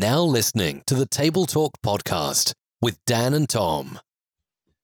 [0.00, 3.98] Now listening to the Table Talk podcast with Dan and Tom.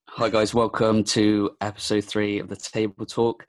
[0.09, 0.53] Hi, guys.
[0.53, 3.47] Welcome to episode three of the Table Talk.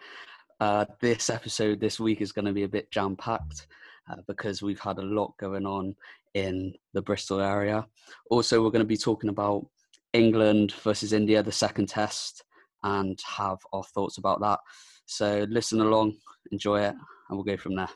[0.60, 3.66] Uh, this episode this week is going to be a bit jam packed
[4.10, 5.94] uh, because we've had a lot going on
[6.32, 7.86] in the Bristol area.
[8.30, 9.66] Also, we're going to be talking about
[10.14, 12.44] England versus India, the second test,
[12.82, 14.60] and have our thoughts about that.
[15.04, 16.16] So, listen along,
[16.50, 17.90] enjoy it, and we'll go from there.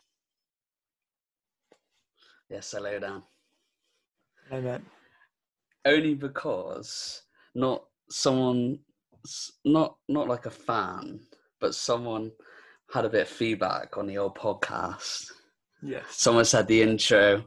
[2.50, 3.22] Yes, hello, Dan.
[5.84, 7.22] Only because
[7.54, 8.78] not someone,
[9.64, 11.20] not not like a fan,
[11.60, 12.30] but someone
[12.92, 15.26] had a bit of feedback on the old podcast.
[15.82, 16.04] Yes.
[16.10, 17.44] Someone said the intro,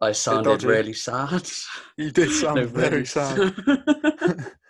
[0.00, 1.48] I sounded really sad.
[1.96, 3.54] You did sound No, very sad.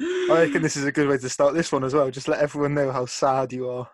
[0.01, 2.11] I reckon this is a good way to start this one as well.
[2.11, 3.89] Just let everyone know how sad you are.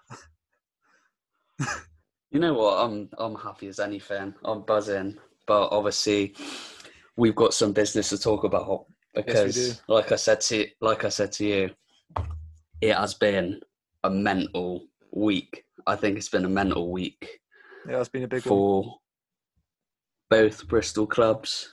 [2.30, 2.84] You know what?
[2.84, 4.34] I'm I'm happy as anything.
[4.44, 6.34] I'm buzzing, but obviously
[7.16, 9.92] we've got some business to talk about because, do.
[9.92, 11.70] like I said to like I said to you,
[12.80, 13.60] it has been
[14.02, 15.64] a mental week.
[15.86, 17.40] I think it's been a mental week
[17.88, 18.48] Yeah, it's been a big one.
[18.48, 18.94] for
[20.30, 21.70] both Bristol clubs.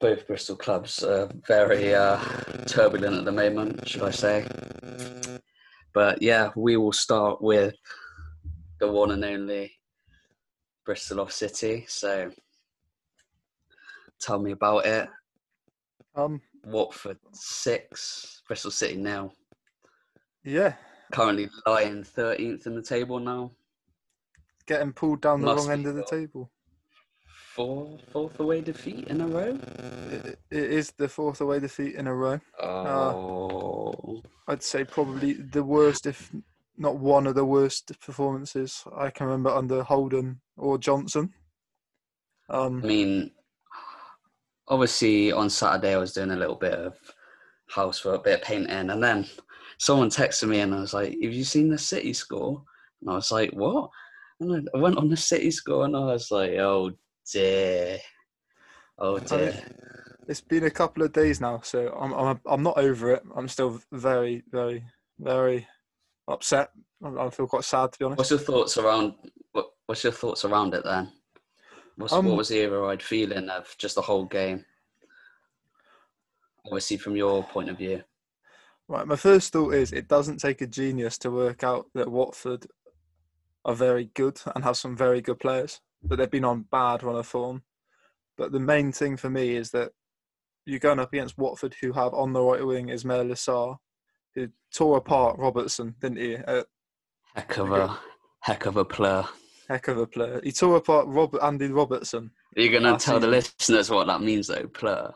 [0.00, 2.18] Both Bristol clubs are very uh,
[2.66, 4.46] turbulent at the moment, should I say?
[5.92, 7.74] But yeah, we will start with
[8.80, 9.72] the one and only
[10.84, 11.84] Bristol off City.
[11.88, 12.30] So
[14.24, 15.08] tell me about it.
[16.14, 19.30] Um, Watford six, Bristol City now.
[20.44, 20.74] yeah,
[21.12, 23.50] Currently lying thirteenth in the table now.
[24.66, 26.50] getting pulled down the Must wrong end of the table.
[27.54, 29.56] Four, fourth away defeat in a row.
[30.10, 32.40] It, it is the fourth away defeat in a row.
[32.60, 36.32] Oh, I'd say probably the worst, if
[36.76, 41.32] not one of the worst performances I can remember under Holden or Johnson.
[42.48, 43.30] Um, I mean,
[44.68, 46.96] obviously on Saturday I was doing a little bit of
[47.68, 49.26] housework, a bit of painting, and then
[49.78, 52.62] someone texted me and I was like, "Have you seen the City score?"
[53.00, 53.90] And I was like, "What?"
[54.40, 56.92] And I went on the City score and I was like, "Oh
[57.32, 57.98] dear,
[58.98, 59.62] oh dear."
[60.28, 63.22] it's been a couple of days now, so I'm I'm I'm not over it.
[63.36, 64.84] I'm still very very
[65.18, 65.66] very
[66.28, 66.70] upset.
[67.04, 68.18] I I feel quite sad to be honest.
[68.18, 69.14] What's your thoughts around?
[69.52, 71.12] What, what's your thoughts around it then?
[71.96, 74.64] What's, Um, what was the override feeling of just the whole game?
[76.66, 78.02] Obviously, from your point of view.
[78.88, 82.66] Right, my first thought is it doesn't take a genius to work out that Watford
[83.64, 87.16] are very good and have some very good players, but they've been on bad run
[87.16, 87.62] of form.
[88.36, 89.92] But the main thing for me is that
[90.66, 93.78] you're going up against Watford, who have on the right wing Ismaila Sarr,
[94.34, 96.36] who tore apart Robertson, didn't he?
[97.34, 97.98] Heck of a
[98.40, 99.24] heck of a player.
[99.68, 100.40] Heck of a player.
[100.42, 102.30] He tore apart Rob- Andy Robertson.
[102.56, 105.12] You're you gonna Last tell the listeners what that means, though, player?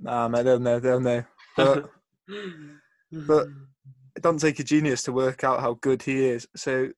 [0.00, 1.24] Nah, mate, they'll know, they'll know.
[1.56, 1.90] But
[3.12, 3.48] but
[4.16, 6.46] it doesn't take a genius to work out how good he is.
[6.56, 6.90] So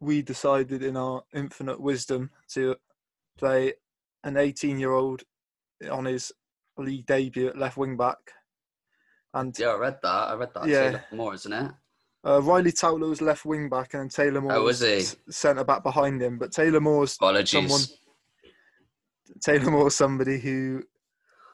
[0.00, 2.76] we decided in our infinite wisdom to
[3.38, 3.74] play
[4.24, 5.22] an 18 year old
[5.90, 6.32] on his
[6.78, 8.18] league debut at left wing back.
[9.34, 10.08] And yeah, I read that.
[10.08, 10.68] I read that.
[10.68, 10.84] Yeah.
[10.84, 11.72] Taylor Moore, isn't it?
[12.26, 15.04] Uh, Ryley Towler was left wing back, and then Taylor Moore Oh, was he?
[15.30, 16.38] centre back behind him.
[16.38, 17.52] But Taylor Moore's Apologies.
[17.70, 17.98] Someone-
[19.42, 20.82] Taylor Moore's somebody who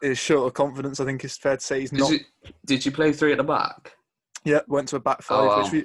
[0.03, 0.99] is short of confidence.
[1.01, 2.11] I think it's fair to say he's Did not.
[2.13, 2.19] you,
[2.65, 3.93] did you play three at the back?
[4.45, 5.63] Yeah, went to a back five, Oh, wow.
[5.63, 5.85] which we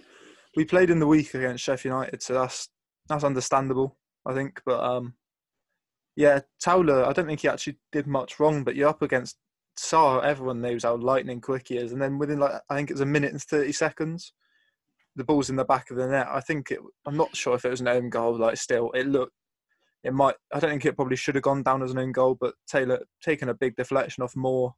[0.56, 2.70] we played in the week against Sheffield United, so that's
[3.08, 4.62] that's understandable, I think.
[4.66, 5.14] But um,
[6.16, 9.38] yeah, Towler, I don't think he actually did much wrong, but you're up against
[9.78, 10.24] Sarr.
[10.24, 13.02] Everyone knows how lightning quick he is, and then within like I think it was
[13.02, 14.34] a minute and thirty seconds,
[15.18, 16.28] the ball's in the back of the net.
[16.30, 16.80] I think it.
[17.06, 18.38] I'm not sure if it was an own goal.
[18.38, 19.34] Like still, it looked.
[20.04, 20.36] It might.
[20.54, 23.04] I don't think it probably should have gone down as an own goal, but Taylor
[23.22, 24.76] taking a big deflection off Moore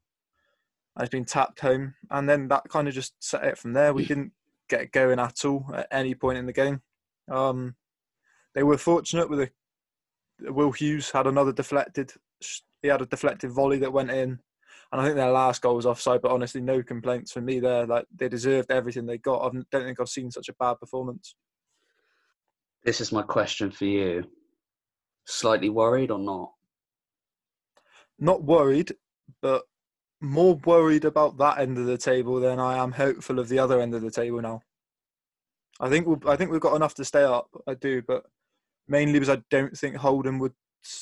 [0.98, 3.94] has been tapped home, and then that kind of just set it from there.
[3.94, 4.32] We didn't
[4.70, 6.82] get going at all at any point in the game.
[7.30, 7.76] Um,
[8.56, 9.50] they were fortunate with a
[10.52, 12.14] Will Hughes had another deflected.
[12.82, 14.40] He had a deflected volley that went in,
[14.92, 16.22] and I think their last goal was offside.
[16.22, 17.86] But honestly, no complaints from me there.
[17.86, 19.46] Like they deserved everything they got.
[19.46, 21.36] I don't think I've seen such a bad performance.
[22.84, 24.24] This is my question for you.
[25.26, 26.52] Slightly worried or not?
[28.18, 28.94] Not worried,
[29.42, 29.64] but
[30.22, 33.82] more worried about that end of the table than I am hopeful of the other
[33.82, 34.62] end of the table now.
[35.80, 37.48] I think we'll, I think we've got enough to stay up.
[37.68, 38.24] I do, but
[38.88, 40.54] mainly because I don't think Holden would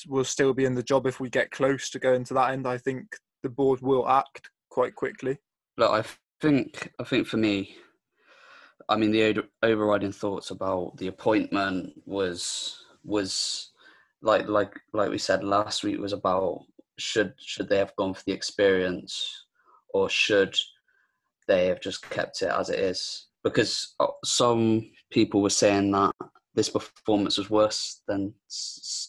[0.08, 2.66] will still be in the job if we get close to going to that end.
[2.66, 3.06] I think
[3.42, 5.38] the board will act quite quickly.
[5.76, 6.04] Look, I
[6.40, 7.76] think I think for me,
[8.88, 13.70] I mean the overriding thoughts about the appointment was was
[14.22, 16.64] like like like we said last week was about
[16.98, 19.46] should should they have gone for the experience,
[19.94, 20.54] or should
[21.46, 23.26] they have just kept it as it is?
[23.44, 26.12] Because uh, some people were saying that
[26.54, 28.34] this performance was worse than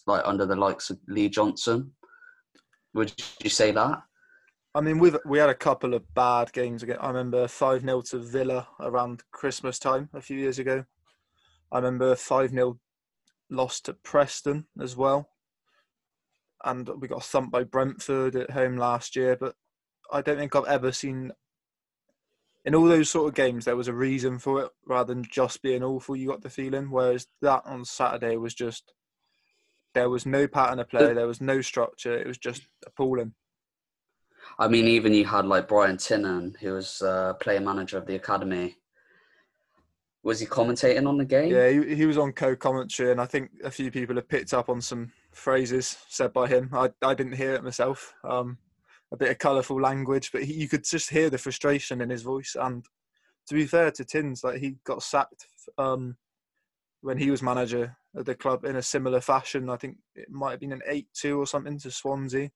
[0.06, 1.92] like under the likes of Lee Johnson.
[2.94, 4.02] Would you say that?
[4.76, 6.98] I mean, we've we had a couple of bad games again.
[7.00, 10.86] I remember five 0 to Villa around Christmas time a few years ago.
[11.72, 12.80] I remember five 0
[13.50, 15.30] lost to Preston as well,
[16.64, 19.36] and we got thumped by Brentford at home last year.
[19.36, 19.56] But
[20.12, 21.32] I don't think I've ever seen
[22.64, 25.64] in all those sort of games there was a reason for it rather than just
[25.64, 26.16] being awful.
[26.16, 28.94] You got the feeling, whereas that on Saturday was just
[29.96, 32.16] there was no pattern of play, there was no structure.
[32.16, 33.34] It was just appalling.
[34.60, 38.16] I mean, even you had like Brian Tinnion, who was uh, player manager of the
[38.16, 38.76] academy.
[40.22, 41.50] Was he commentating on the game?
[41.50, 44.68] Yeah, he, he was on co-commentary, and I think a few people have picked up
[44.68, 46.70] on some phrases said by him.
[46.74, 48.14] I I didn't hear it myself.
[48.30, 48.58] Um,
[49.14, 52.22] a bit of colourful language, but he, you could just hear the frustration in his
[52.22, 52.58] voice.
[52.60, 52.86] And
[53.48, 55.48] to be fair to Tins, like he got sacked
[55.78, 56.18] um,
[57.02, 59.70] when he was manager at the club in a similar fashion.
[59.70, 62.52] I think it might have been an eight-two or something to Swansea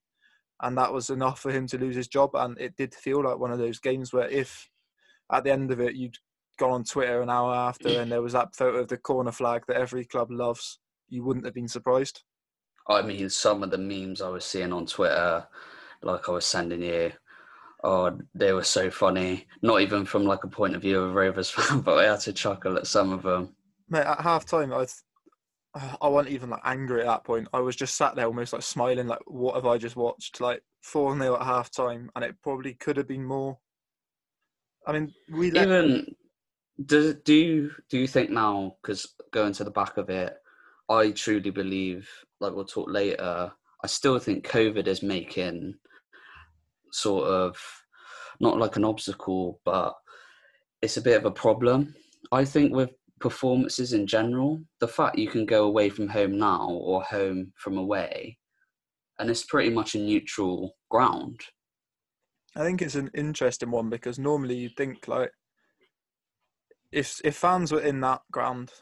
[0.63, 2.31] and that was enough for him to lose his job.
[2.33, 4.69] And it did feel like one of those games where if
[5.31, 6.17] at the end of it you'd
[6.57, 9.63] gone on Twitter an hour after and there was that photo of the corner flag
[9.67, 10.79] that every club loves,
[11.09, 12.23] you wouldn't have been surprised.
[12.87, 15.45] I mean, some of the memes I was seeing on Twitter,
[16.01, 17.11] like I was sending you,
[17.83, 19.45] oh, they were so funny.
[19.61, 22.21] Not even from like a point of view of a Rovers fan, but I had
[22.21, 23.55] to chuckle at some of them.
[23.89, 24.85] Mate, at half time, I
[26.01, 27.47] I wasn't even like angry at that point.
[27.53, 30.41] I was just sat there almost like smiling, like, what have I just watched?
[30.41, 33.57] Like 4 0 at half time, and it probably could have been more.
[34.85, 35.67] I mean, we let...
[35.67, 36.15] even
[36.85, 38.75] do do you do you think now?
[38.81, 40.35] Because going to the back of it,
[40.89, 42.09] I truly believe,
[42.39, 43.51] like we'll talk later.
[43.83, 45.75] I still think COVID is making
[46.91, 47.57] sort of
[48.39, 49.93] not like an obstacle, but
[50.81, 51.95] it's a bit of a problem.
[52.31, 52.91] I think with
[53.23, 54.61] performances in general.
[54.81, 58.37] The fact you can go away from home now or home from away,
[59.17, 61.39] and it's pretty much a neutral ground.
[62.57, 65.31] I think it's an interesting one because normally you'd think like
[66.91, 68.73] if if fans were in that ground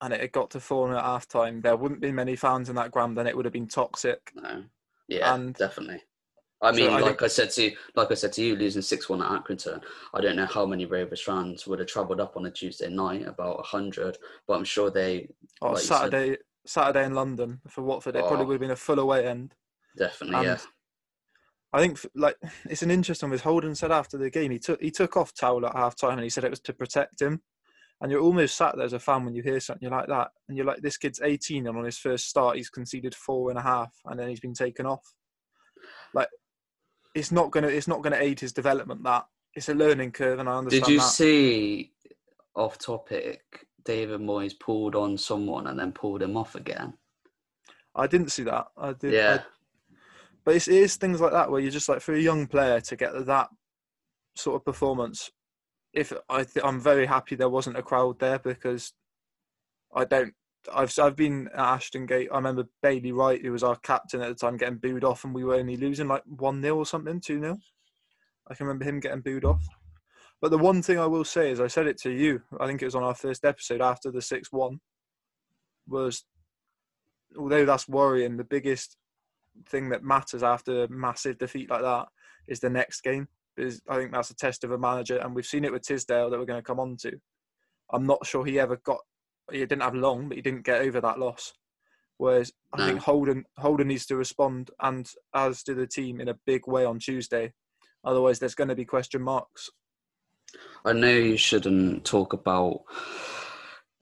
[0.00, 2.76] and it had got to four at half time, there wouldn't be many fans in
[2.76, 4.32] that ground, and it would have been toxic.
[4.34, 4.64] No,
[5.08, 6.02] yeah, and definitely.
[6.62, 8.54] I mean, so I like think, I said to you, like I said to you,
[8.54, 9.82] losing six one at Accrington.
[10.12, 13.26] I don't know how many Rovers fans would have travelled up on a Tuesday night,
[13.26, 15.28] about hundred, but I'm sure they.
[15.62, 16.36] Oh, like Saturday,
[16.66, 19.54] Saturday in London for Watford, it oh, probably would have been a full away end.
[19.96, 20.58] Definitely, and yeah.
[21.72, 22.36] I think like
[22.66, 23.30] it's an interesting.
[23.30, 26.18] With Holden said after the game, he took he took off Towler at half time,
[26.18, 27.40] and he said it was to protect him.
[28.02, 30.28] And you're almost sat there as a fan when you hear something you're like that,
[30.48, 33.58] and you're like, this kid's 18, and on his first start, he's conceded four and
[33.58, 35.14] a half, and then he's been taken off.
[36.14, 36.28] Like
[37.14, 39.02] it's not gonna it's not gonna aid his development.
[39.04, 40.84] That it's a learning curve, and I understand.
[40.84, 41.08] Did you that.
[41.08, 41.92] see
[42.54, 43.66] off topic?
[43.84, 46.92] David Moyes pulled on someone and then pulled him off again.
[47.94, 48.66] I didn't see that.
[48.76, 49.12] I did.
[49.12, 49.38] Yeah.
[49.40, 49.96] I,
[50.44, 52.80] but it's, it is things like that where you're just like for a young player
[52.80, 53.48] to get that
[54.36, 55.30] sort of performance.
[55.92, 58.92] If I, th- I'm very happy there wasn't a crowd there because
[59.94, 60.34] I don't
[60.74, 62.28] I've I've been at Ashton Gate.
[62.30, 65.34] I remember Bailey Wright, who was our captain at the time, getting booed off, and
[65.34, 67.58] we were only losing like one 0 or something, two 0
[68.48, 69.64] I can remember him getting booed off.
[70.40, 72.42] But the one thing I will say is, I said it to you.
[72.58, 74.80] I think it was on our first episode after the six one.
[75.86, 76.24] Was
[77.38, 78.96] although that's worrying, the biggest
[79.68, 82.08] thing that matters after a massive defeat like that
[82.48, 83.28] is the next game.
[83.56, 86.30] Because I think that's a test of a manager, and we've seen it with Tisdale
[86.30, 87.12] that we're going to come on to.
[87.92, 89.00] I'm not sure he ever got
[89.52, 91.52] he didn't have long, but he didn't get over that loss.
[92.18, 96.38] Whereas I think Holden Holden needs to respond, and as do the team in a
[96.46, 97.52] big way on Tuesday.
[98.04, 99.70] Otherwise, there's going to be question marks.
[100.84, 102.82] I know you shouldn't talk about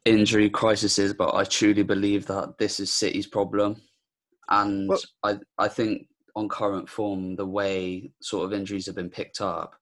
[0.05, 3.83] injury crises, but I truly believe that this is City's problem,
[4.49, 9.11] and well, I I think on current form, the way sort of injuries have been
[9.11, 9.75] picked up,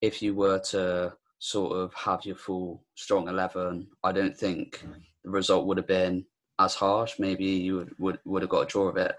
[0.00, 4.94] if you were to sort of have your full strong 11, I don't think mm.
[5.24, 6.24] the result would have been
[6.58, 7.18] as harsh.
[7.18, 9.14] Maybe you would, would, would have got a draw of it.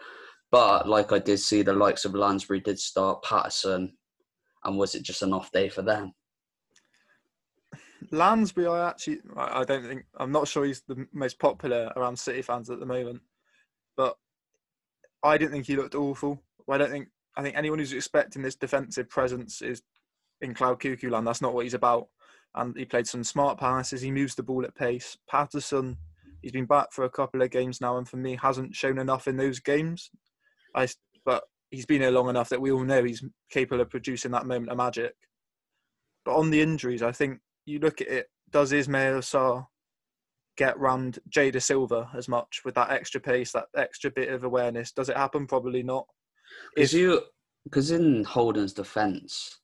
[0.51, 3.93] But like I did see, the likes of Lansbury did start, Paterson,
[4.63, 6.13] and was it just an off day for them?
[8.11, 12.41] Lansbury, I actually, I don't think, I'm not sure he's the most popular around City
[12.41, 13.21] fans at the moment,
[13.97, 14.15] but
[15.23, 16.41] I didn't think he looked awful.
[16.69, 19.81] I don't think, I think anyone who's expecting this defensive presence is
[20.41, 21.27] in Cloud Cuckoo land.
[21.27, 22.07] That's not what he's about.
[22.55, 24.01] And he played some smart passes.
[24.01, 25.17] He moves the ball at pace.
[25.29, 25.97] Paterson,
[26.41, 29.27] he's been back for a couple of games now, and for me, hasn't shown enough
[29.27, 30.09] in those games.
[30.75, 30.87] I
[31.23, 34.45] but he's been here long enough that we all know he's capable of producing that
[34.45, 35.13] moment of magic.
[36.25, 38.27] But on the injuries, I think you look at it.
[38.51, 39.65] Does Ismail Sarr
[40.57, 44.91] get round Jay Silva as much with that extra pace, that extra bit of awareness?
[44.91, 45.47] Does it happen?
[45.47, 46.05] Probably not.
[46.75, 47.21] Because you,
[47.63, 49.60] because in Holden's defence,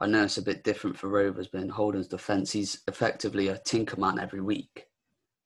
[0.00, 3.58] I know it's a bit different for Rovers, but in Holden's defence, he's effectively a
[3.58, 4.86] tinkerman every week.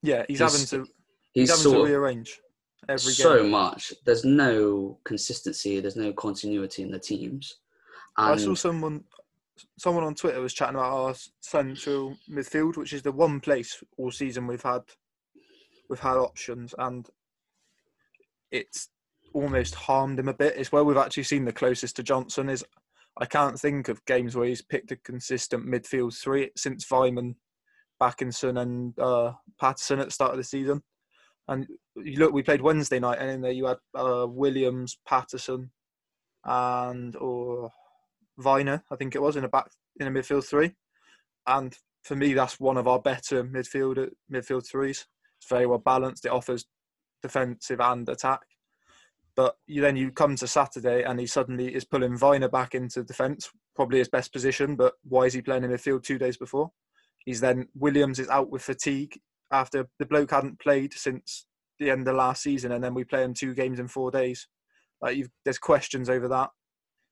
[0.03, 0.93] Yeah, he's, He's- having to
[1.33, 2.41] He's, he's, having to rearrange
[2.89, 3.15] every game.
[3.15, 3.51] so game.
[3.51, 3.93] much.
[4.05, 5.81] There's no consistency.
[5.81, 7.57] There's no continuity in the teams.
[8.17, 9.03] I saw someone
[9.79, 14.13] someone on Twitter was chatting about our central midfield, which is the one place all
[14.13, 14.83] season we've had
[15.89, 17.09] we've had options, and
[18.53, 18.91] it's
[19.33, 20.55] almost harmed him a bit.
[20.57, 22.49] It's where we've actually seen the closest to Johnson.
[22.49, 22.65] Is
[23.17, 27.35] I can't think of games where he's picked a consistent midfield three since Vyner,
[28.01, 30.83] Bakinson, and uh, Paterson at the start of the season.
[31.47, 31.67] And
[31.97, 35.71] you look, we played Wednesday night, and in there you had uh, Williams, Paterson,
[36.45, 37.71] and or
[38.41, 40.75] Vyner, I think it was, in a back in a midfield three.
[41.47, 45.07] And for me, that's one of our better midfield midfield threes.
[45.39, 46.25] It's very well balanced.
[46.25, 46.65] It offers
[47.23, 48.41] defensive and attack.
[49.37, 53.03] But you, then you come to Saturday and he suddenly is pulling Vyner back into
[53.03, 54.77] defence, probably his best position.
[54.77, 56.71] But why is he playing in midfield two days before?
[57.25, 59.19] He's then Williams is out with fatigue
[59.51, 61.47] after the bloke hadn't played since
[61.79, 64.47] the end of last season, and then we play him two games in four days.
[65.01, 66.51] Like there's questions over that.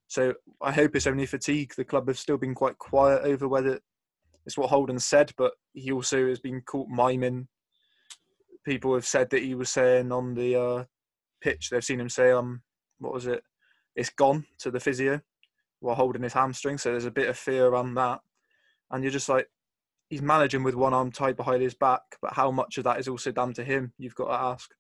[0.09, 1.73] So I hope it's only fatigue.
[1.77, 3.81] The club have still been quite quiet over whether
[4.45, 7.49] it's what Holden said, but he also has been caught miming.
[8.65, 10.85] People have said that he was saying on the uh,
[11.43, 12.63] pitch, they've seen him say, um,
[12.99, 13.43] what was it?
[13.97, 15.21] It's gone to the physio
[15.81, 16.79] while holding his hamstring.
[16.79, 18.21] So there's a bit of fear around that.
[18.91, 19.49] And you're just like,
[20.09, 23.09] he's managing with one arm tied behind his back, but how much of that is
[23.09, 23.93] also down to him?
[23.99, 24.71] You've got to ask.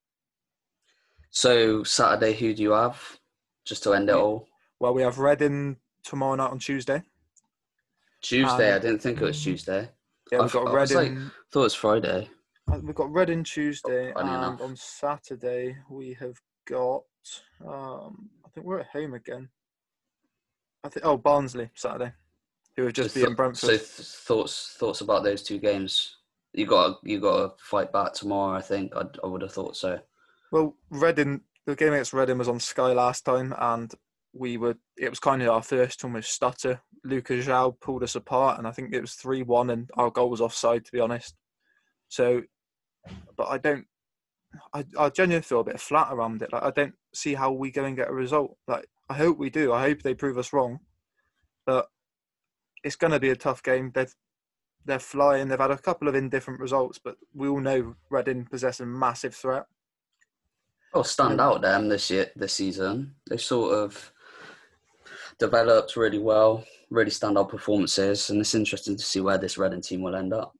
[1.30, 3.00] so Saturday, who do you have?
[3.64, 4.48] Just to end it all.
[4.80, 7.02] Well, we have Reading tomorrow night on Tuesday.
[8.22, 8.70] Tuesday.
[8.70, 9.88] Um, I didn't think it was Tuesday.
[10.30, 11.30] Yeah, I we've got I was like- Reading.
[11.50, 12.30] thought it was Friday.
[12.70, 17.02] Uh, We've got Reading Tuesday, Funny and on Saturday we have got.
[17.66, 19.48] Um, I think we're at home again.
[20.84, 21.06] I think.
[21.06, 22.12] Oh, Barnsley Saturday,
[22.76, 23.60] who have just so, beaten th- Brentford.
[23.60, 26.16] so th- thoughts thoughts about those two games.
[26.52, 28.56] You got you got to fight back tomorrow.
[28.58, 29.98] I think I, I would have thought so.
[30.50, 33.92] Well, Reading, the game against Reading was on Sky last time, and
[34.34, 34.76] we were.
[34.96, 36.80] It was kind of our first almost stutter.
[37.04, 40.40] Lucas João pulled us apart, and I think it was three-one, and our goal was
[40.40, 40.84] offside.
[40.84, 41.34] To be honest,
[42.08, 42.42] so,
[43.36, 43.86] but I don't.
[44.74, 46.52] I, I genuinely feel a bit flat around it.
[46.52, 48.56] Like I don't see how we go and get a result.
[48.66, 49.72] Like I hope we do.
[49.72, 50.80] I hope they prove us wrong,
[51.66, 51.88] but
[52.84, 53.92] it's going to be a tough game.
[53.94, 54.14] They've
[54.84, 55.48] they're flying.
[55.48, 59.34] They've had a couple of indifferent results, but we all know Reading possess a massive
[59.34, 59.64] threat.
[60.94, 63.14] Oh, stand out them this year, this season.
[63.30, 64.12] They sort of
[65.38, 70.02] developed really well, really standout performances, and it's interesting to see where this Reading team
[70.02, 70.52] will end up.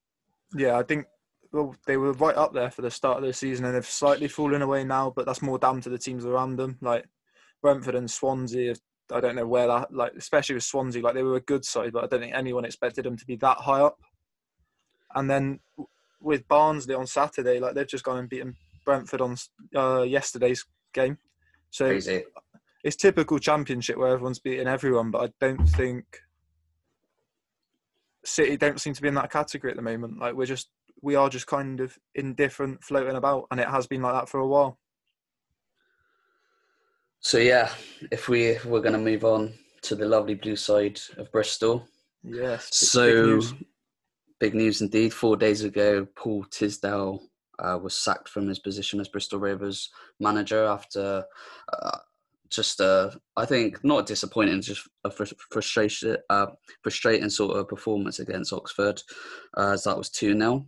[0.55, 1.07] Yeah, I think
[1.53, 4.29] well they were right up there for the start of the season, and they've slightly
[4.29, 5.13] fallen away now.
[5.15, 7.05] But that's more down to the teams around them, like
[7.61, 8.75] Brentford and Swansea.
[9.13, 11.93] I don't know where that, like especially with Swansea, like they were a good side,
[11.93, 13.99] but I don't think anyone expected them to be that high up.
[15.15, 15.61] And then
[16.21, 19.37] with Barnsley on Saturday, like they've just gone and beaten Brentford on
[19.77, 21.19] uh, yesterday's game.
[21.71, 22.25] So Crazy.
[22.85, 26.05] it's typical championship where everyone's beating everyone, but I don't think
[28.25, 30.19] City don't seem to be in that category at the moment.
[30.19, 30.69] Like we're just
[31.03, 34.41] we are just kind of indifferent, floating about, and it has been like that for
[34.41, 34.79] a while.
[37.21, 37.71] So yeah,
[38.11, 41.87] if we if we're going to move on to the lovely blue side of Bristol.
[42.25, 42.71] Yes.
[42.71, 43.55] big- big So news.
[44.41, 45.13] big news indeed.
[45.13, 47.21] Four days ago, Paul Tisdale
[47.59, 49.91] uh, was sacked from his position as Bristol Rovers
[50.21, 51.25] manager after
[51.73, 51.99] uh,
[52.49, 56.47] just a, I think not disappointing, just a fr- frustration, uh,
[56.83, 59.01] frustrating sort of performance against Oxford,
[59.57, 60.67] uh, as that was two 0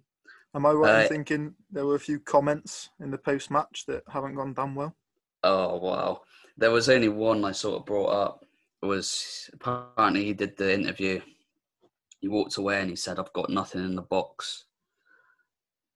[0.54, 3.84] Am I right in uh, thinking there were a few comments in the post match
[3.86, 4.94] that haven't gone down well?
[5.42, 6.22] Oh wow!
[6.56, 8.44] There was only one I sort of brought up.
[8.82, 11.20] It was apparently he did the interview.
[12.20, 14.66] He walked away and he said, "I've got nothing in the box."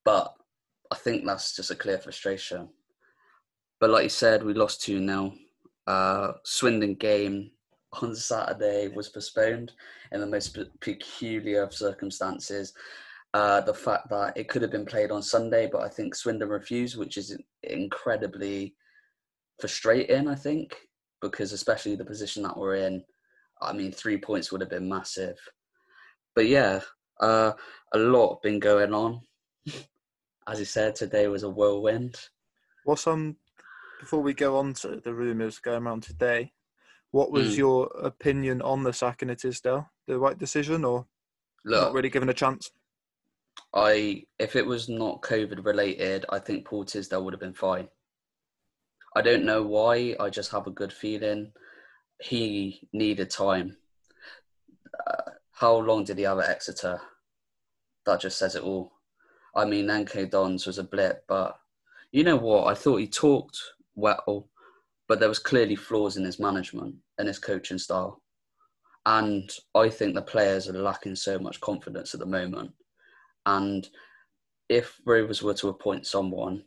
[0.04, 0.34] But
[0.90, 2.68] I think that's just a clear frustration.
[3.78, 5.34] But like you said, we lost two 0
[5.86, 7.50] uh, Swindon game
[8.02, 9.72] on Saturday was postponed
[10.12, 12.74] in the most peculiar of circumstances.
[13.34, 16.48] Uh, the fact that it could have been played on Sunday, but I think Swindon
[16.48, 18.74] refused, which is incredibly
[19.60, 20.74] frustrating, I think,
[21.20, 23.04] because especially the position that we're in,
[23.60, 25.36] I mean, three points would have been massive.
[26.34, 26.80] But yeah,
[27.20, 27.52] uh,
[27.92, 29.20] a lot been going on.
[30.48, 32.18] As you said, today was a whirlwind.
[32.84, 33.36] What's um
[34.00, 36.52] before we go on to the rumours going around today?
[37.10, 37.58] What was Mm.
[37.58, 39.90] your opinion on the sacking of Tisdale?
[40.06, 41.06] The right decision or
[41.64, 42.70] not really given a chance?
[43.74, 47.88] I if it was not COVID related, I think Paul Tisdale would have been fine.
[49.16, 50.16] I don't know why.
[50.20, 51.52] I just have a good feeling
[52.20, 53.76] he needed time.
[55.06, 57.00] Uh, how long did he have at Exeter?
[58.06, 58.92] That just says it all.
[59.54, 61.56] I mean, MK Dons was a blip, but
[62.12, 62.68] you know what?
[62.68, 63.58] I thought he talked
[63.94, 64.48] well,
[65.08, 68.22] but there was clearly flaws in his management and his coaching style.
[69.04, 72.72] And I think the players are lacking so much confidence at the moment.
[73.48, 73.88] And
[74.68, 76.64] if Rovers were to appoint someone,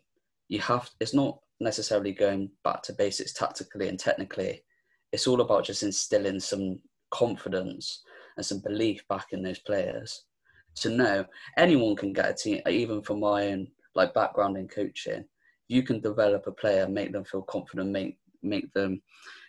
[0.50, 4.64] you have it's not necessarily going back to basics tactically and technically.
[5.12, 6.80] It's all about just instilling some
[7.12, 8.02] confidence
[8.36, 10.26] and some belief back in those players.
[10.78, 11.26] To know
[11.58, 15.26] anyone can get a team, even from my own like background in coaching,
[15.68, 19.04] you can develop a player, make them feel confident, make make them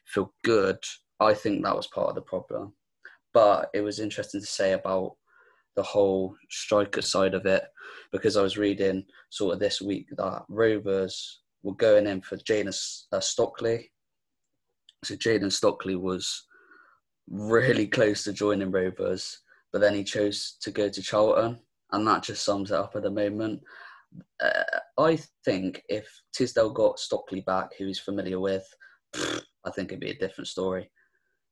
[0.05, 0.79] feel good.
[1.19, 2.75] I think that was part of the problem.
[3.33, 5.17] But it was interesting to say about
[5.77, 7.65] the whole striker side of it
[8.13, 12.77] because I was reading sort of this week that Rovers were going in for Jayden
[13.13, 13.91] uh, Stockley.
[15.05, 16.45] So Jayden Stockley was
[17.29, 19.39] really close to joining Rovers,
[19.73, 21.59] but then he chose to go to Charlton,
[21.93, 23.61] and that just sums it up at the moment.
[24.43, 24.63] Uh,
[24.99, 28.67] I think if Tisdale got Stockley back, who he's familiar with,
[29.15, 30.91] I think it'd be a different story.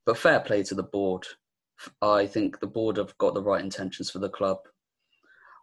[0.07, 1.25] But fair play to the board.
[2.03, 4.59] I think the board have got the right intentions for the club.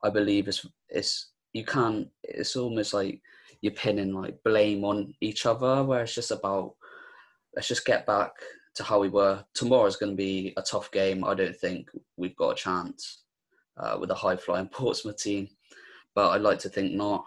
[0.03, 2.07] I believe it's it's you can't.
[2.23, 3.21] It's almost like
[3.61, 6.75] you're pinning like blame on each other, where it's just about
[7.55, 8.31] let's just get back
[8.75, 9.43] to how we were.
[9.53, 11.23] Tomorrow's going to be a tough game.
[11.23, 13.23] I don't think we've got a chance
[13.77, 15.49] uh, with a high flying Portsmouth team,
[16.15, 17.25] but I'd like to think not.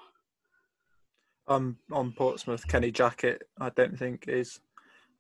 [1.49, 4.61] Um, on Portsmouth, Kenny Jackett, I don't think is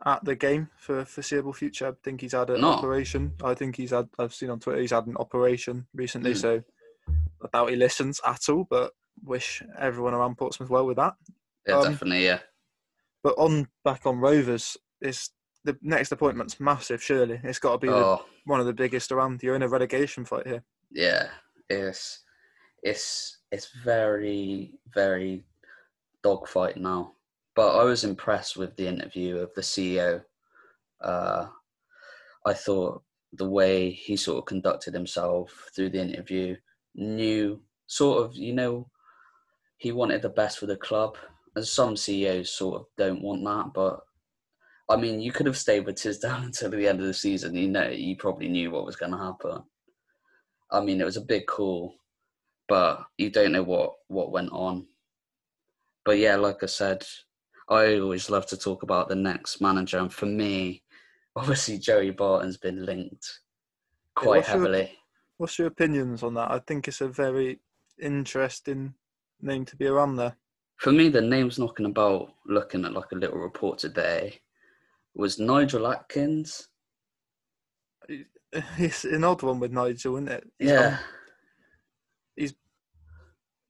[0.07, 1.88] at the game for foreseeable future.
[1.88, 2.71] I think he's had an No.
[2.73, 3.35] operation.
[3.42, 4.09] I think he's had.
[4.19, 6.41] I've seen on Twitter he's had an operation recently, Mm.
[6.41, 6.65] so
[7.43, 8.65] I doubt he listens at all.
[8.65, 11.15] But wish everyone around Portsmouth well with that.
[11.67, 12.25] Yeah, Um, definitely.
[12.25, 12.41] Yeah.
[13.23, 15.30] But on back on Rovers, is
[15.65, 17.02] the next appointment's massive.
[17.02, 19.43] Surely it's got to be the, Oh, one of the biggest around.
[19.43, 20.65] You're in a relegation fight here.
[20.91, 21.30] yeah.
[21.69, 22.25] It's
[22.82, 25.45] it's it's very very
[26.23, 27.15] dogfight now.
[27.56, 30.23] But I was impressed with the interview of the CEO.
[31.00, 31.47] Uh,
[32.47, 36.56] I thought the way he sort of conducted himself through the interview,
[36.95, 38.89] knew sort of, you know,
[39.76, 41.17] he wanted the best for the club.
[41.56, 44.00] And some CEOs sort of don't want that, but
[44.91, 47.54] I mean, you could have stayed with Tisdale until the end of the season.
[47.54, 49.63] You know, you probably knew what was going to happen.
[50.71, 51.95] I mean, it was a big call,
[52.69, 54.86] but you don't know what what went on.
[56.04, 57.04] But yeah, like I said,
[57.71, 60.83] I always love to talk about the next manager, and for me,
[61.37, 63.41] obviously Joey Barton's been linked
[64.17, 64.97] quite what's your- heavily.
[65.39, 66.50] What's your opinions on that?
[66.50, 67.61] I think it's a very
[67.99, 68.93] interesting
[69.41, 70.37] name to be around there.
[70.76, 74.39] For me, the names knocking about, looking at like a little report today,
[75.15, 76.69] was Nigel Adkins.
[78.78, 80.50] It's an odd one with Nigel, isn't it?
[80.59, 80.99] He's Yeah,
[82.39, 82.50] on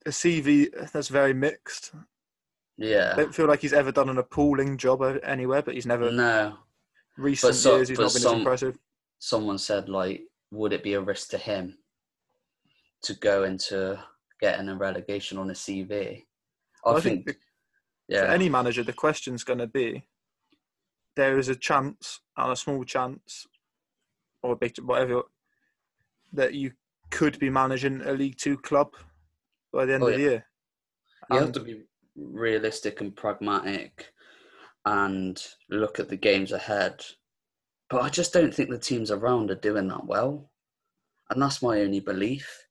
[0.07, 1.91] a CV that's very mixed.
[2.81, 3.15] I yeah.
[3.15, 6.57] don't feel like he's ever done an appalling job anywhere, but he's never No,
[7.17, 8.79] recent so- years he's not been some- as impressive.
[9.19, 11.77] someone said like, would it be a risk to him
[13.03, 14.01] to go into
[14.39, 16.25] getting a relegation on a CV?
[16.85, 17.35] I, I think, think the-
[18.15, 20.05] yeah, For any manager, the question's going to be:
[21.15, 23.47] there is a chance, and a small chance,
[24.41, 25.21] or a big, whatever,
[26.33, 26.73] that you
[27.11, 28.95] could be managing a League Two club
[29.71, 30.45] by the end Oh, of the year.
[31.29, 31.83] you have to be
[32.15, 34.13] realistic and pragmatic
[34.85, 37.03] and look at the games ahead.
[37.89, 40.49] But I just don't think the teams around are doing that well.
[41.29, 42.67] And that's my only belief.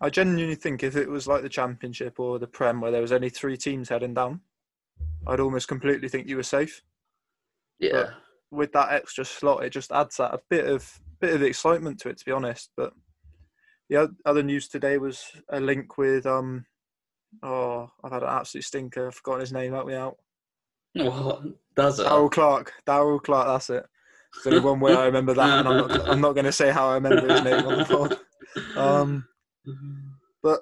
[0.00, 3.12] I genuinely think if it was like the Championship or the Prem, where there was
[3.12, 4.40] only three teams heading down,
[5.26, 6.82] I'd almost completely think you were safe.
[7.78, 8.10] Yeah.
[8.50, 12.10] With that extra slot, it just adds that a bit of bit of excitement to
[12.10, 12.70] it, to be honest.
[12.76, 12.92] But
[13.88, 16.66] the other news today was a link with um,
[17.42, 19.08] oh, I've had an absolute stinker.
[19.08, 19.72] I've forgotten his name.
[19.72, 20.16] Help me out.
[20.94, 21.42] What
[21.76, 22.04] does it?
[22.04, 22.72] Darrell Clarke.
[22.86, 23.46] Darrell Clarke.
[23.48, 23.84] That's it.
[24.36, 26.08] It's only one way I remember that, and I'm not.
[26.08, 28.18] I'm not going to say how I remember his name on the pod.
[28.76, 29.26] Um,
[30.42, 30.60] but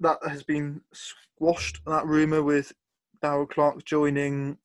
[0.00, 1.80] that has been squashed.
[1.86, 2.72] That rumor with
[3.22, 4.58] Darrell Clarke joining.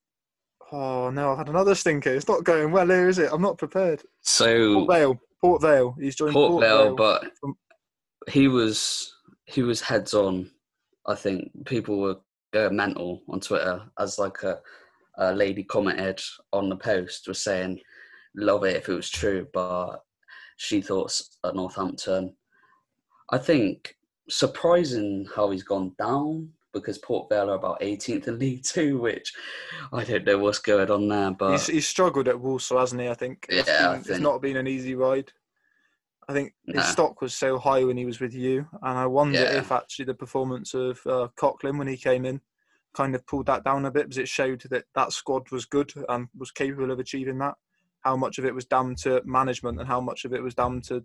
[0.72, 2.14] Oh no, I've had another stinker.
[2.14, 3.30] It's not going well here, is it?
[3.32, 4.04] I'm not prepared.
[4.22, 5.20] so Port Vale.
[5.42, 5.96] Port Vale.
[6.00, 6.96] He's joined Port, Port, Vale, Vale.
[6.96, 7.26] but
[8.30, 9.12] he was
[9.46, 10.52] he was heads on.
[11.10, 12.18] I think people were
[12.54, 14.60] going mental on Twitter as like a,
[15.18, 16.22] a lady commented
[16.54, 17.80] on the post was saying,
[18.36, 19.98] love it if it was true, but
[20.58, 22.36] she thought at uh, Northampton.
[23.32, 23.98] I think
[24.30, 29.34] surprising how he's gone down because Port Vale are about 18th in League Two, which
[29.92, 31.32] I don't know what's going on there.
[31.32, 33.10] But he's, he's struggled at Walsall, hasn't he?
[33.10, 33.48] I think.
[33.50, 35.32] Yeah, it's, I been- it's not been an easy ride.
[36.30, 36.82] I think his Nah.
[36.92, 39.58] stock was so high when he was with you, and I wonder Yeah.
[39.60, 42.40] if actually the performance of uh, Coughlan when he came in
[42.94, 45.92] kind of pulled that down a bit because it showed that that squad was good
[46.08, 47.56] and was capable of achieving that.
[48.02, 50.82] How much of it was down to management and how much of it was down
[50.82, 51.04] to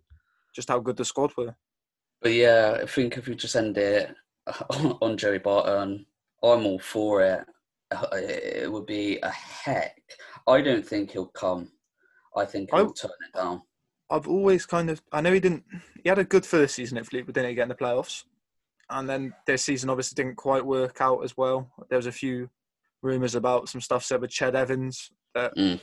[0.54, 1.56] just how good the squad were.
[2.20, 4.14] But yeah, I think if we just end it
[5.00, 6.04] on, Joey Barton,
[6.42, 7.46] I'm all for it.
[7.90, 10.02] Uh, It would be a heck.
[10.46, 11.72] I don't think he'll come.
[12.36, 13.62] I think he'll turn it down.
[14.10, 15.64] I've always kind of I know he didn't
[16.02, 18.24] he had a good first season at Fleet but didn't get in the playoffs.
[18.90, 21.70] And then their season obviously didn't quite work out as well.
[21.88, 22.50] There was a few
[23.02, 25.80] rumours about some stuff said with Ched Evans that Mm.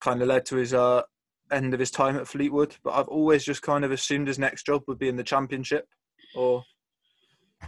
[0.00, 1.02] kind of led to his uh,
[1.50, 2.76] end of his time at Fleetwood.
[2.84, 5.88] But I've always just kind of assumed his next job would be in the championship
[6.36, 6.64] or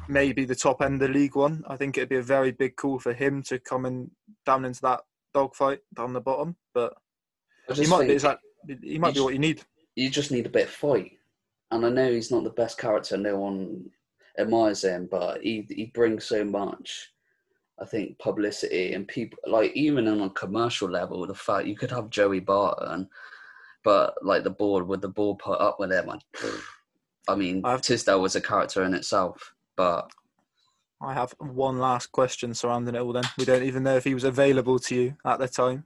[0.09, 1.65] maybe the top end of the League One.
[1.67, 4.11] I think it'd be a very big call for him to come in
[4.47, 5.01] down into that
[5.35, 6.57] dogfight down the bottom.
[6.75, 6.95] But
[7.75, 9.63] he might think be that he might be He's- what you need.
[9.97, 11.13] you just need a bit of fight.
[11.71, 13.17] And I know he's not the best character.
[13.17, 13.91] No one
[14.39, 17.11] admires him, but he he brings so much.
[17.81, 21.91] I think publicity and people like even on a commercial level, the fact you could
[21.91, 23.09] have Joey Barton,
[23.83, 26.19] but like the board with the ball put up with him, I,
[27.29, 30.11] I mean, I've- Tisdale was a character in itself, but
[31.01, 33.13] I have one last question surrounding it all.
[33.13, 35.85] Then we don't even know if he was available to you at the time,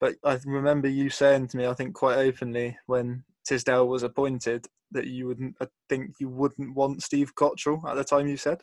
[0.00, 4.66] but I remember you saying to me, I think quite openly, when Tisdale was appointed,
[4.92, 5.56] that you wouldn't.
[5.60, 8.26] I think you wouldn't want Steve Cotterill at the time.
[8.26, 8.62] You said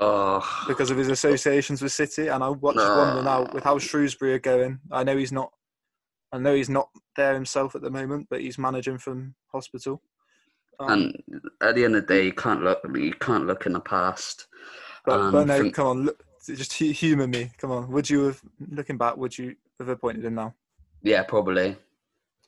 [0.00, 4.34] oh, because of his associations with City, and I watch wonder now with how Shrewsbury
[4.34, 4.80] are going.
[4.90, 5.52] I know he's not.
[6.32, 10.02] I know he's not there himself at the moment, but he's managing from hospital.
[10.78, 13.72] Um, and at the end of the day, you can't look you can't look in
[13.72, 14.46] the past.
[15.04, 17.50] But, but Um, no, from- come on, look, just humour me.
[17.58, 19.16] Come on, would you have looking back?
[19.16, 20.54] Would you have appointed him now?
[21.02, 21.76] Yeah, probably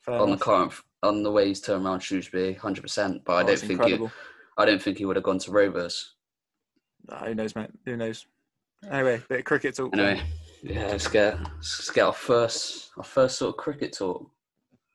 [0.03, 3.25] Fair on the current on the way he's turned around Shrewsbury, hundred percent.
[3.25, 4.09] But I Oh, don't think incredible.
[4.09, 4.12] he,
[4.59, 6.14] I don't think he would have gone to Rovers.
[7.11, 7.71] Ah, who knows, mate?
[7.87, 8.27] Who knows?
[8.90, 9.92] Anyway, bit of cricket talk.
[9.97, 10.23] Anyway,
[10.62, 14.29] yeah, let's get let's get our first our first sort of cricket talk.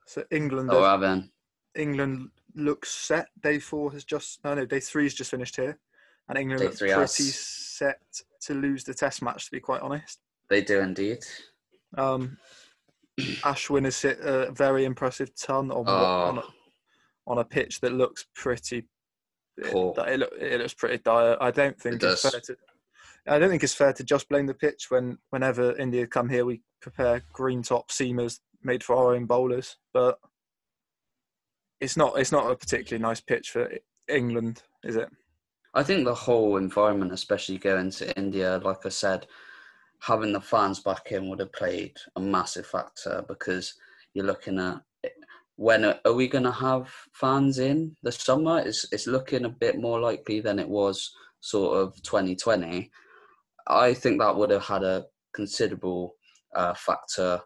[0.05, 1.29] so England, Oh, having
[1.75, 3.27] England looks set.
[3.41, 4.65] Day four has just no, no.
[4.65, 5.77] Day three's just finished here,
[6.29, 7.15] and England Day look pretty has.
[7.15, 7.99] set
[8.41, 9.45] to lose the Test match.
[9.45, 10.19] To be quite honest,
[10.49, 11.19] they do indeed.
[11.95, 12.37] Um,
[13.19, 15.91] Ashwin has hit a very impressive ton on, Oh.
[15.93, 16.43] on, a,
[17.27, 18.85] on a pitch that looks pretty.
[19.71, 19.93] Poor.
[19.99, 21.37] It, it, look, it looks pretty dire.
[21.41, 22.31] I don't think It it's does.
[22.31, 22.57] fair to.
[23.29, 26.45] I don't think it's fair to just blame the pitch when whenever India come here,
[26.45, 29.77] we prepare green top seamers made for our own bowlers.
[29.93, 30.17] But
[31.81, 33.69] it's not it's not a particularly nice pitch for
[34.07, 35.09] England, is it?
[35.73, 39.27] I think the whole environment, especially going to India, like I said,
[39.99, 43.73] having the fans back in would have played a massive factor because
[44.13, 44.81] you're looking at
[45.55, 48.59] when are are we going to have fans in the summer?
[48.59, 52.91] It's it's looking a bit more likely than it was sort of 2020.
[53.67, 56.15] I think that would have had a considerable
[56.55, 57.41] uh, factor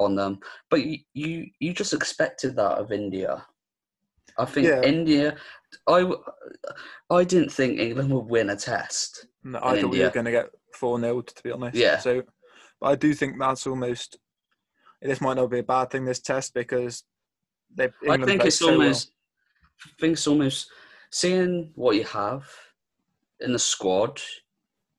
[0.00, 0.40] on them.
[0.70, 3.44] But you, you you just expected that of India.
[4.38, 4.82] I think Yeah.
[4.82, 5.36] India.
[5.86, 9.26] I didn't think England would win a test.
[9.42, 11.76] No, I In thought we were going to get four 0 to be honest.
[11.76, 11.98] Yeah.
[11.98, 12.22] So,
[12.80, 14.18] but I do think that's almost.
[15.02, 16.04] This might not be a bad thing.
[16.04, 17.04] This test because
[17.74, 17.88] they.
[18.08, 18.74] I think it's so well.
[18.80, 19.10] almost.
[19.84, 20.68] I think it's almost
[21.10, 22.44] seeing what you have
[23.40, 24.20] in the squad,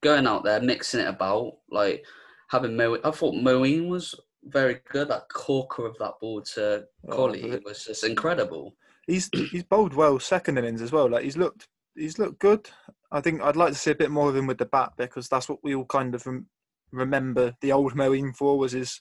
[0.02, 2.04] going out there mixing it about, like
[2.50, 2.98] having Mo.
[3.02, 5.08] I thought Moeen was very good.
[5.08, 8.74] That corker of that ball to Oh, Kohli but- was just incredible.
[9.06, 11.08] He's he's bowled well second innings as well.
[11.08, 12.68] Like he's looked he's looked good.
[13.16, 15.26] I think I'd like to see a bit more of him with the bat because
[15.28, 16.48] that's what we all kind of rem-
[16.92, 19.00] remember the old Moeen for was his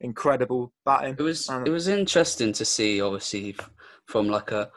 [0.00, 1.14] incredible batting.
[1.18, 3.56] It was Um, it was interesting to see, obviously,
[4.06, 4.70] from like a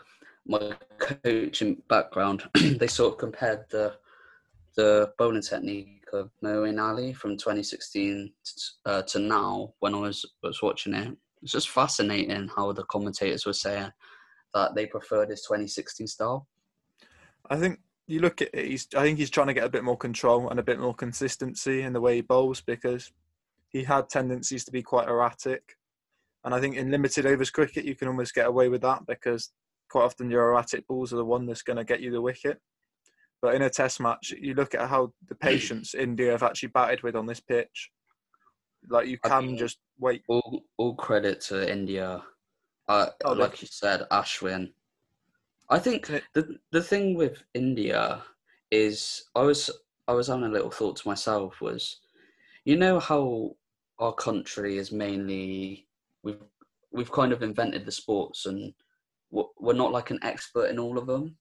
[0.47, 2.49] my coaching background.
[2.53, 3.93] they sort of compared the
[4.77, 8.31] the bowling technique of Moeen Ali from 2016
[8.85, 11.17] uh, to now when I was was watching it.
[11.43, 13.91] It's just fascinating how the commentators were saying
[14.53, 16.47] that they preferred his 2016 style.
[17.49, 17.79] I think
[18.11, 20.49] you look at it, he's I think he's trying to get a bit more control
[20.49, 23.11] and a bit more consistency in the way he bowls because
[23.69, 25.77] he had tendencies to be quite erratic.
[26.43, 29.51] And I think in limited overs cricket you can almost get away with that because
[29.89, 32.59] quite often your erratic balls are the one that's going to get you the wicket.
[33.41, 37.03] But in a test match, you look at how the patience India have actually batted
[37.03, 37.89] with on this pitch.
[38.89, 40.23] Like you can just wait.
[40.27, 42.23] all all credit to India.
[42.87, 44.73] Uh, Oh, like you said, Ashwin.
[45.71, 48.21] I think the the thing with India
[48.71, 49.69] is I was
[50.07, 52.01] I was having a little thought to myself was,
[52.65, 53.55] you know how
[53.97, 55.87] our country is mainly
[56.23, 56.43] we've
[56.91, 58.73] we've kind of invented the sports and
[59.31, 61.37] we're not like an expert in all of them.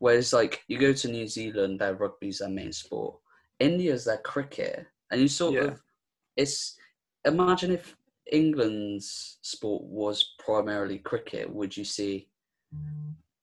[0.00, 3.16] Whereas like you go to New Zealand, their rugby's their main sport.
[3.60, 5.64] India's their cricket, and you sort Yeah.
[5.68, 5.82] of
[6.36, 6.76] it's
[7.24, 7.96] imagine if
[8.32, 12.28] England's sport was primarily cricket, would you see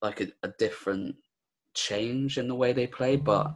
[0.04, 1.16] like a, a different
[1.74, 3.16] change in the way they play?
[3.16, 3.56] But mm.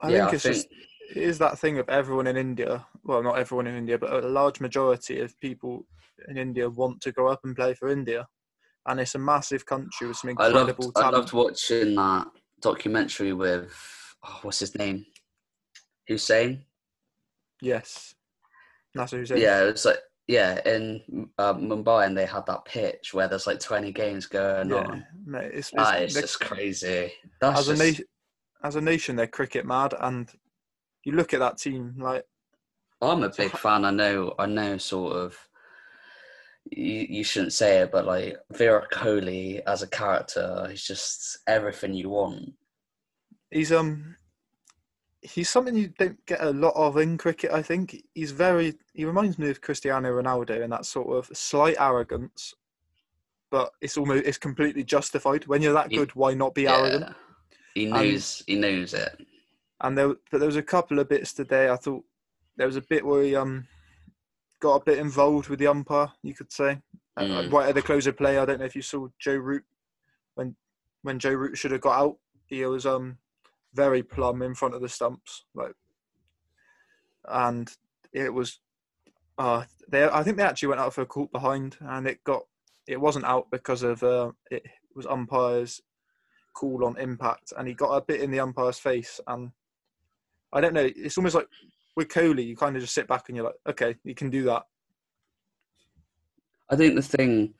[0.00, 0.68] I yeah, think I it's think just
[1.14, 2.86] it is that thing of everyone in India.
[3.04, 5.86] Well, not everyone in India, but a large majority of people
[6.28, 8.26] in India want to grow up and play for India,
[8.86, 12.26] and it's a massive country with some I loved incredible I loved watching that
[12.60, 13.72] documentary with
[14.26, 15.06] oh, what's his name,
[16.08, 16.64] Hussain.
[17.60, 18.14] Yes,
[18.94, 19.26] that's saying.
[19.36, 19.98] Yeah, it was like
[20.28, 24.68] yeah in uh, Mumbai, and they had that pitch where there's like 20 games going
[24.70, 25.04] yeah, on.
[25.24, 25.50] mate.
[25.54, 27.12] It's, it's, That is they're- just crazy.
[27.40, 28.04] That's as a just, nation,
[28.62, 30.30] as a nation, they're cricket mad, and
[31.04, 32.24] you look at that team like
[33.00, 33.84] I'm a big fan.
[33.84, 34.34] I know.
[34.38, 34.76] I know.
[34.78, 35.36] Sort of.
[36.70, 41.94] You, you shouldn't say it, but like Virat Kohli as a character, he's just everything
[41.94, 42.52] you want.
[43.50, 44.16] he's um
[45.20, 47.50] he's something you don't get a lot of in cricket.
[47.50, 51.76] I think he's very he reminds me of Cristiano Ronaldo in that sort of slight
[51.78, 52.54] arrogance,
[53.50, 55.46] but it's almost it's completely justified.
[55.46, 57.14] When you're that good, why not be arrogant?
[57.74, 58.42] He knows.
[58.46, 59.16] he knows it.
[59.80, 61.68] And there, but there was a couple of bits today.
[61.68, 62.04] I thought
[62.56, 63.66] there was a bit where he um
[64.60, 66.10] got a bit involved with the umpire.
[66.22, 66.80] You could say
[67.16, 67.52] Uh, Mm.
[67.52, 68.38] right at the close of play.
[68.38, 69.64] I don't know if you saw Joe Root
[70.34, 70.54] when
[71.02, 72.18] when Joe Root should have got out.
[72.46, 73.18] He was um
[73.74, 75.74] very plumb in front of the stumps, like,
[77.28, 77.70] and
[78.12, 78.60] it was.
[79.38, 82.42] Uh, they I think they actually went out for a caught behind, and it got
[82.86, 85.80] it wasn't out because of uh, it was umpires
[86.54, 89.50] call on impact, and he got a bit in the umpire's face, and
[90.52, 90.90] I don't know.
[90.96, 91.46] It's almost like
[91.96, 94.44] with Kohli, you kind of just sit back and you're like, okay, you can do
[94.44, 94.62] that.
[96.70, 97.54] I think the thing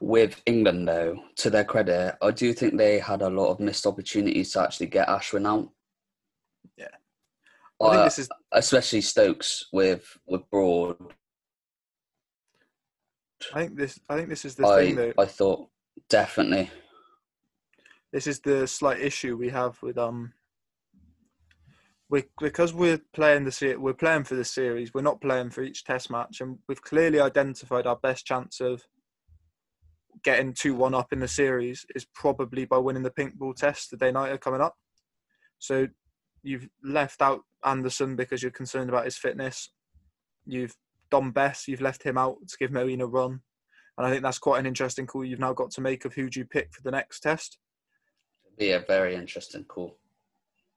[0.00, 3.86] with England, though, to their credit, I do think they had a lot of missed
[3.86, 5.70] opportunities to actually get Ashwin out.
[6.76, 6.86] Yeah.
[7.80, 10.96] I think Uh, this is especially Stokes with with Broad.
[13.54, 15.68] I think this I think this is the I thing that I thought
[16.08, 16.70] definitely.
[18.12, 20.32] this is the slight issue we have with um
[22.10, 25.84] we because we're playing the we're playing for the series we're not playing for each
[25.84, 28.82] test match and we've clearly identified our best chance of
[30.24, 33.96] getting 2-1 up in the series is probably by winning the pink ball test the
[33.96, 34.74] day night are coming up
[35.58, 35.86] so
[36.42, 39.70] you've left out Anderson because you're concerned about his fitness
[40.46, 40.74] you've
[41.10, 43.40] Dom Bess you've left him out to give Moeen a run
[43.96, 46.28] and I think that's quite an interesting call you've now got to make of who
[46.28, 47.58] do you pick for the next test
[48.58, 49.98] Be a very interesting call.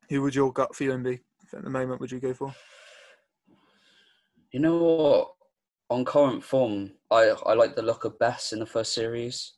[0.10, 1.22] Who would your gut feeling be
[1.54, 2.00] at the moment?
[2.00, 2.54] Would you go for?
[4.52, 5.32] You know what?
[5.92, 9.54] On current form, I I like the look of Bess in the first series.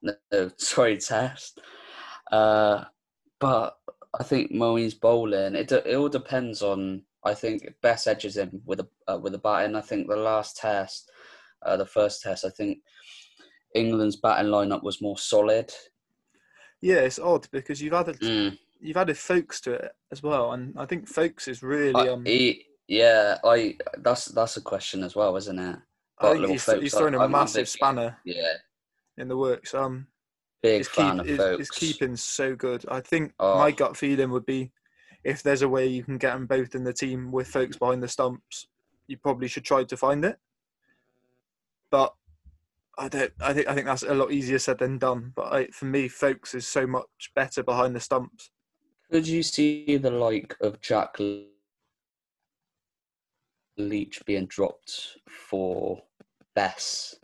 [0.00, 1.58] No, no, sorry, test.
[2.30, 2.84] Uh,
[3.40, 3.76] but
[4.18, 5.56] I think Moeen's bowling.
[5.56, 7.02] It it all depends on.
[7.24, 9.74] I think Bess edges him with a uh, with a batting.
[9.74, 11.10] I think the last test,
[11.62, 12.78] uh, the first test, I think
[13.74, 15.72] England's batting lineup was more solid.
[16.80, 18.56] Yeah, it's odd because you've added Mm.
[18.80, 22.24] you've added Foakes to it as well, and I think Foakes is really I- um.
[22.24, 25.76] he- yeah, I that's that's a question as well, isn't it?
[26.18, 28.54] I got he's, Foakes, he's thrown a I'm a massive big- spanner Yeah,
[29.18, 29.74] in the works.
[29.74, 30.06] Um,
[30.62, 31.58] big his, fan keep, of his, Foakes.
[31.58, 32.84] his keeping's so good.
[32.88, 33.58] I think Oh.
[33.58, 34.72] my gut feeling would be
[35.24, 38.02] if there's a way you can get them both in the team with Foakes behind
[38.02, 38.66] the stumps,
[39.08, 40.38] you probably should try to find it.
[41.90, 42.14] But
[42.98, 43.32] I don't.
[43.40, 45.32] I think I think that's a lot easier said than done.
[45.36, 48.50] But I, for me, Foakes is so much better behind the stumps.
[49.10, 51.18] Could you see the like of Jack
[53.76, 56.02] Leach being dropped for
[56.54, 57.16] Bess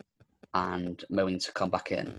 [0.53, 2.17] and Moeen to come back in?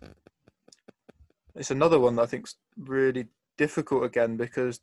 [1.55, 4.81] It's another one that I think's really difficult again because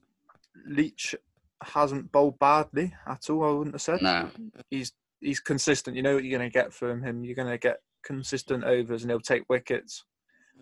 [0.66, 1.16] Leach
[1.62, 3.44] hasn't bowled badly at all.
[3.44, 4.30] I wouldn't have said No,
[4.70, 5.96] he's he's consistent.
[5.96, 7.24] You know what you're going to get from him.
[7.24, 10.06] You're going to get consistent overs, and he'll take wickets,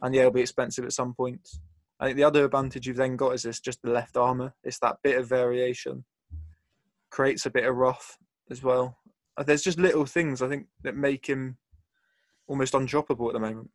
[0.02, 1.60] and yeah, he'll be expensive at some points.
[2.00, 4.54] I think the other advantage you've then got is this just the left armer.
[4.64, 6.06] It's that bit of variation,
[7.10, 8.18] creates a bit of rough
[8.50, 8.98] as well.
[9.38, 11.58] Uh, There's just little things I think that make him
[12.48, 13.70] almost undroppable at the moment.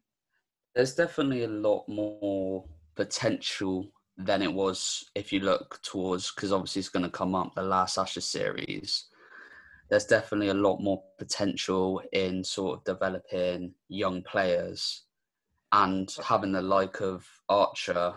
[0.74, 2.64] there's definitely a lot more
[2.96, 7.54] potential than it was if you look towards because obviously it's going to come up
[7.54, 9.06] the last Ashes series.
[9.90, 15.04] there's definitely a lot more potential in sort of developing young players
[15.72, 18.12] and having the like of Archer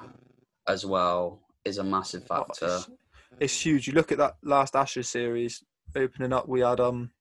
[0.68, 2.66] as well is a massive Oh, factor.
[2.76, 2.90] it's,
[3.40, 3.88] it's huge.
[3.88, 5.64] You look at that last Ashes series
[5.98, 6.48] opening up.
[6.48, 7.12] We had um,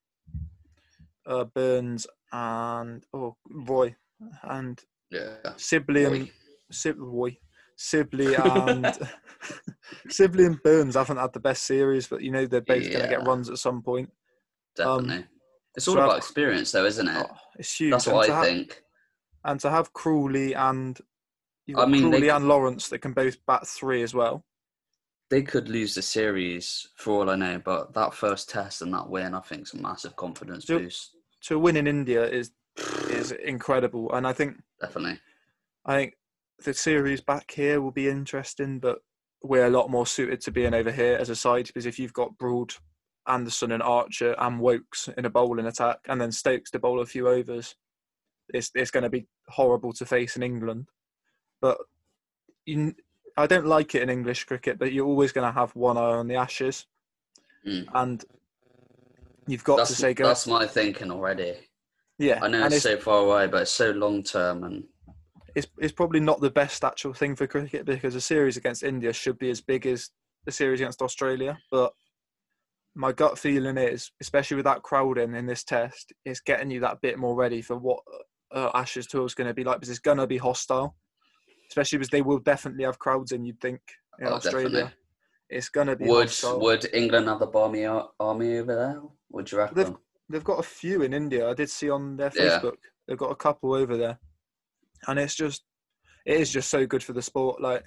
[1.27, 3.95] uh, Burns and oh Roy
[4.43, 5.37] and Yeah.
[5.57, 6.31] Sibley and
[6.71, 7.39] Sib- Roy.
[7.77, 8.87] Sibley and
[10.09, 13.09] Sibley and Burns haven't had the best series, but you know they're both going to
[13.09, 14.11] get runs at some point.
[14.83, 15.27] Um, Definitely.
[15.75, 17.27] it's all so about experience, though, isn't it?
[17.31, 17.91] Oh, it's huge.
[17.93, 18.83] That's and what I have- think.
[19.45, 20.99] and to have Crawley and
[21.77, 24.45] I mean, Crawley could- and Lawrence that can both bat three as well.
[25.29, 29.09] They could lose the series for all I know, but that first test and that
[29.09, 31.17] win, I think, is a massive confidence So- boost.
[31.43, 32.53] To win in India is
[33.11, 35.19] is incredible, and I think Definitely.
[35.87, 36.15] I think
[36.65, 38.99] the series back here will be interesting, but
[39.43, 42.13] we're a lot more suited to being over here as a side because if you've
[42.13, 42.75] got Broad,
[43.27, 47.07] Anderson, and Archer and Woakes in a bowling attack, and then Stokes to bowl a
[47.07, 47.77] few overs,
[48.49, 50.89] it's it's going to be horrible to face in England.
[51.61, 51.79] But
[52.65, 52.95] you,
[53.37, 56.01] I don't like it in English cricket, but you're always going to have one eye
[56.01, 56.87] on the Ashes,
[57.67, 57.85] Mm.
[57.95, 58.25] and
[59.49, 60.25] you've got That's, to say go.
[60.25, 61.55] that's my thinking already.
[62.19, 64.85] yeah, I know it's it's, so far away, but it's so long term, and
[65.57, 69.13] it's it's probably not the best actual thing for cricket because a series against India
[69.13, 70.11] should be as big as
[70.45, 71.59] the series against Australia.
[71.73, 71.93] But
[72.95, 76.81] my gut feeling is, especially with that crowd in in this test, it's getting you
[76.81, 77.99] that bit more ready for what
[78.55, 80.97] uh, Ashes tour is going to be like because it's going to be hostile,
[81.69, 83.45] especially because they will definitely have crowds in.
[83.45, 83.81] You'd think
[84.19, 84.93] in Oh, Australia, definitely.
[85.51, 86.61] it's going to be would hostile.
[86.61, 89.01] would England have the Barmy Army over there?
[89.31, 89.77] Would you reckon?
[89.77, 89.97] They've-
[90.29, 91.49] They've got a few in India.
[91.49, 92.59] I did see on their Yeah.
[92.59, 92.79] Facebook.
[93.07, 94.19] They've got a couple over there,
[95.07, 95.63] and it's just,
[96.25, 97.63] it is just so good for the sport.
[97.63, 97.85] Like,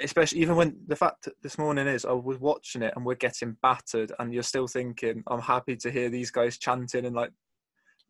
[0.00, 3.14] especially even when the fact that this morning is I was watching it and we're
[3.14, 7.30] getting battered, and you're still thinking, I'm happy to hear these guys chanting and like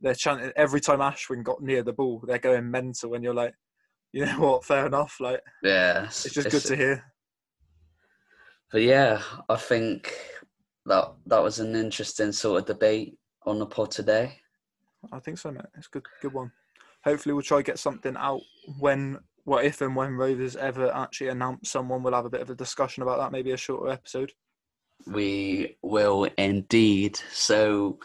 [0.01, 3.55] they're chanting every time Ashwin got near the ball, they're going mental, and you're like,
[4.15, 5.17] you know what, fair enough.
[5.19, 7.05] Like, yeah, it's just good to hear.
[8.71, 10.17] But yeah, I think
[10.87, 14.39] that that was an interesting sort of debate on the pod today.
[15.11, 15.65] I think so, mate.
[15.77, 16.53] It's a good, good one.
[17.03, 18.41] Hopefully, we'll try to get something out
[18.79, 22.05] when, what if and when Rovers ever actually announce someone.
[22.05, 24.31] We'll have a bit of a discussion about that, maybe a shorter episode.
[25.09, 27.19] We will indeed.
[27.33, 27.99] So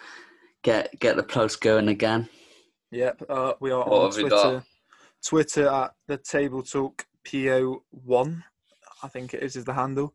[0.63, 2.27] get get the plugs going again.
[2.91, 4.63] Yep, uh, we are What on Twitter.
[5.21, 5.29] Got?
[5.29, 8.43] Twitter at the Table Talk PO one,
[9.03, 10.13] I think it is is the handle.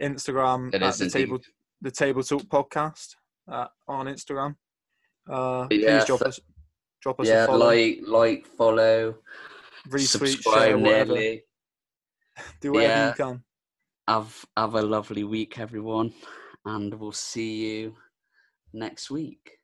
[0.00, 1.18] Instagram It at is the indeed.
[1.18, 1.38] Table
[1.80, 3.16] the Table Talk Podcast
[3.50, 4.56] uh, on Instagram.
[5.28, 6.40] Uh, Yeah, please drop th- us
[7.00, 9.16] drop us Yeah, a follow, like like follow,
[9.88, 11.12] retweet, subscribe share, whatever.
[11.14, 11.42] nearly.
[12.60, 13.08] Do whatever Yeah.
[13.08, 13.44] you can.
[14.08, 16.12] Have have a lovely week, everyone,
[16.64, 17.96] and we'll see you
[18.72, 19.58] next week.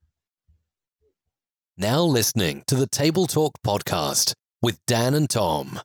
[1.76, 5.80] Now listening to the Table Talk podcast with Dan and Tom.